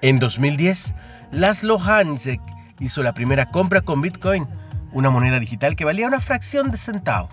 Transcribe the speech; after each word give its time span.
En 0.00 0.20
2010, 0.20 0.94
Laszlo 1.32 1.76
Hansek 1.76 2.40
hizo 2.78 3.02
la 3.02 3.14
primera 3.14 3.46
compra 3.46 3.80
con 3.80 4.00
Bitcoin, 4.00 4.46
una 4.92 5.10
moneda 5.10 5.40
digital 5.40 5.74
que 5.74 5.84
valía 5.84 6.06
una 6.06 6.20
fracción 6.20 6.70
de 6.70 6.78
centavo, 6.78 7.30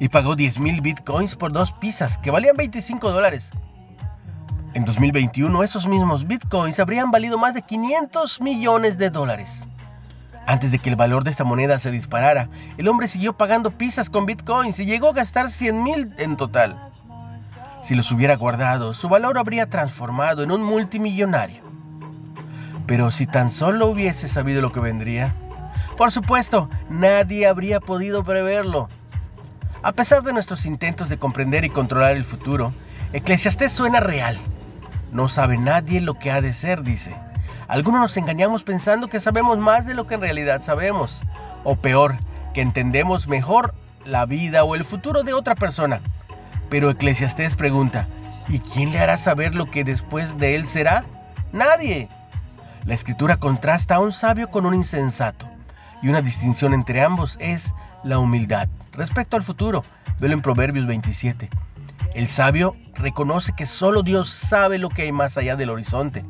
y 0.00 0.08
pagó 0.08 0.34
10.000 0.34 0.82
Bitcoins 0.82 1.36
por 1.36 1.52
dos 1.52 1.72
pizzas 1.72 2.18
que 2.18 2.32
valían 2.32 2.56
25 2.56 3.12
dólares. 3.12 3.52
En 4.74 4.84
2021, 4.84 5.62
esos 5.62 5.86
mismos 5.86 6.26
Bitcoins 6.26 6.80
habrían 6.80 7.12
valido 7.12 7.38
más 7.38 7.54
de 7.54 7.62
500 7.62 8.40
millones 8.40 8.98
de 8.98 9.10
dólares. 9.10 9.68
Antes 10.44 10.72
de 10.72 10.80
que 10.80 10.90
el 10.90 10.96
valor 10.96 11.22
de 11.22 11.30
esta 11.30 11.44
moneda 11.44 11.78
se 11.78 11.92
disparara, 11.92 12.48
el 12.78 12.88
hombre 12.88 13.06
siguió 13.06 13.36
pagando 13.36 13.70
pizzas 13.70 14.10
con 14.10 14.26
bitcoins 14.26 14.80
y 14.80 14.86
llegó 14.86 15.10
a 15.10 15.12
gastar 15.12 15.48
100 15.48 15.84
mil 15.84 16.12
en 16.18 16.36
total. 16.36 16.76
Si 17.84 17.94
los 17.94 18.10
hubiera 18.10 18.34
guardado, 18.34 18.92
su 18.92 19.08
valor 19.08 19.38
habría 19.38 19.68
transformado 19.68 20.42
en 20.42 20.50
un 20.50 20.64
multimillonario. 20.64 21.62
Pero 22.86 23.10
si 23.10 23.26
tan 23.26 23.50
solo 23.50 23.86
hubiese 23.86 24.28
sabido 24.28 24.60
lo 24.60 24.72
que 24.72 24.80
vendría, 24.80 25.34
por 25.96 26.10
supuesto, 26.10 26.68
nadie 26.88 27.46
habría 27.46 27.80
podido 27.80 28.24
preverlo. 28.24 28.88
A 29.82 29.92
pesar 29.92 30.22
de 30.22 30.32
nuestros 30.32 30.64
intentos 30.64 31.08
de 31.08 31.18
comprender 31.18 31.64
y 31.64 31.70
controlar 31.70 32.12
el 32.12 32.24
futuro, 32.24 32.72
Eclesiastés 33.12 33.72
suena 33.72 34.00
real. 34.00 34.38
No 35.12 35.28
sabe 35.28 35.58
nadie 35.58 36.00
lo 36.00 36.14
que 36.14 36.30
ha 36.30 36.40
de 36.40 36.54
ser, 36.54 36.82
dice. 36.82 37.14
Algunos 37.68 38.00
nos 38.00 38.16
engañamos 38.16 38.64
pensando 38.64 39.08
que 39.08 39.20
sabemos 39.20 39.58
más 39.58 39.86
de 39.86 39.94
lo 39.94 40.06
que 40.06 40.14
en 40.14 40.20
realidad 40.20 40.62
sabemos. 40.62 41.22
O 41.64 41.76
peor, 41.76 42.16
que 42.54 42.62
entendemos 42.62 43.28
mejor 43.28 43.74
la 44.04 44.26
vida 44.26 44.64
o 44.64 44.74
el 44.74 44.84
futuro 44.84 45.22
de 45.22 45.34
otra 45.34 45.54
persona. 45.54 46.00
Pero 46.68 46.90
Eclesiastés 46.90 47.54
pregunta, 47.54 48.08
¿y 48.48 48.60
quién 48.60 48.92
le 48.92 48.98
hará 48.98 49.16
saber 49.18 49.54
lo 49.54 49.66
que 49.66 49.84
después 49.84 50.38
de 50.38 50.54
él 50.54 50.66
será? 50.66 51.04
Nadie. 51.52 52.08
La 52.84 52.94
escritura 52.94 53.36
contrasta 53.36 53.96
a 53.96 54.00
un 54.00 54.12
sabio 54.12 54.48
con 54.50 54.66
un 54.66 54.74
insensato. 54.74 55.46
Y 56.02 56.08
una 56.08 56.22
distinción 56.22 56.74
entre 56.74 57.02
ambos 57.02 57.36
es 57.40 57.74
la 58.02 58.18
humildad. 58.18 58.68
Respecto 58.92 59.36
al 59.36 59.42
futuro, 59.42 59.84
velo 60.18 60.34
en 60.34 60.42
Proverbios 60.42 60.86
27. 60.86 61.48
El 62.14 62.28
sabio 62.28 62.74
reconoce 62.96 63.52
que 63.56 63.66
solo 63.66 64.02
Dios 64.02 64.28
sabe 64.28 64.78
lo 64.78 64.88
que 64.88 65.02
hay 65.02 65.12
más 65.12 65.38
allá 65.38 65.56
del 65.56 65.70
horizonte 65.70 66.24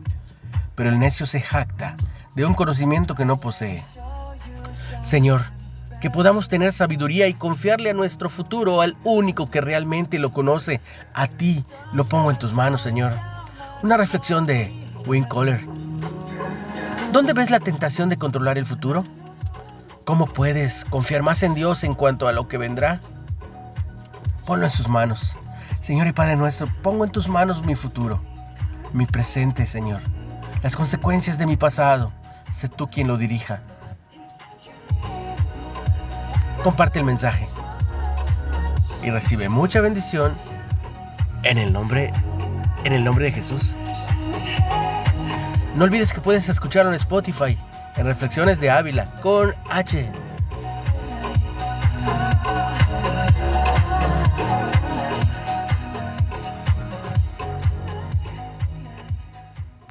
pero 0.74 0.90
el 0.90 0.98
necio 0.98 1.26
se 1.26 1.40
jacta 1.40 1.96
de 2.34 2.44
un 2.44 2.54
conocimiento 2.54 3.14
que 3.14 3.24
no 3.24 3.38
posee. 3.38 3.82
Señor, 5.02 5.42
que 6.00 6.10
podamos 6.10 6.48
tener 6.48 6.72
sabiduría 6.72 7.28
y 7.28 7.34
confiarle 7.34 7.90
a 7.90 7.94
nuestro 7.94 8.28
futuro 8.28 8.80
al 8.80 8.96
único 9.04 9.50
que 9.50 9.60
realmente 9.60 10.18
lo 10.18 10.32
conoce. 10.32 10.80
A 11.14 11.26
ti 11.26 11.64
lo 11.92 12.04
pongo 12.04 12.30
en 12.30 12.38
tus 12.38 12.52
manos, 12.52 12.82
Señor. 12.82 13.12
Una 13.82 13.96
reflexión 13.96 14.46
de 14.46 14.72
Wayne 15.06 15.28
Coller. 15.28 15.60
¿Dónde 17.12 17.32
ves 17.32 17.50
la 17.50 17.60
tentación 17.60 18.08
de 18.08 18.16
controlar 18.16 18.58
el 18.58 18.66
futuro? 18.66 19.04
¿Cómo 20.04 20.26
puedes 20.26 20.84
confiar 20.84 21.22
más 21.22 21.42
en 21.42 21.54
Dios 21.54 21.84
en 21.84 21.94
cuanto 21.94 22.26
a 22.26 22.32
lo 22.32 22.48
que 22.48 22.58
vendrá? 22.58 23.00
Ponlo 24.46 24.64
en 24.64 24.70
sus 24.70 24.88
manos. 24.88 25.36
Señor 25.78 26.06
y 26.08 26.12
Padre 26.12 26.36
nuestro, 26.36 26.66
pongo 26.82 27.04
en 27.04 27.12
tus 27.12 27.28
manos 27.28 27.64
mi 27.64 27.74
futuro, 27.74 28.20
mi 28.92 29.06
presente, 29.06 29.66
Señor 29.66 30.00
las 30.62 30.76
consecuencias 30.76 31.38
de 31.38 31.46
mi 31.46 31.56
pasado. 31.56 32.12
Sé 32.50 32.68
tú 32.68 32.88
quien 32.88 33.08
lo 33.08 33.16
dirija. 33.16 33.60
Comparte 36.62 37.00
el 37.00 37.04
mensaje 37.04 37.48
y 39.02 39.10
recibe 39.10 39.48
mucha 39.48 39.80
bendición 39.80 40.32
en 41.42 41.58
el 41.58 41.72
nombre 41.72 42.12
en 42.84 42.92
el 42.92 43.04
nombre 43.04 43.26
de 43.26 43.32
Jesús. 43.32 43.74
No 45.74 45.84
olvides 45.84 46.12
que 46.12 46.20
puedes 46.20 46.48
escucharlo 46.48 46.90
en 46.90 46.96
Spotify 46.96 47.58
en 47.96 48.06
Reflexiones 48.06 48.60
de 48.60 48.70
Ávila 48.70 49.06
con 49.22 49.54
H 49.70 50.06